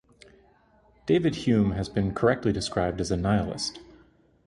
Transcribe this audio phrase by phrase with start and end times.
[1.05, 3.81] David Hume has been correctly described as a nihilist.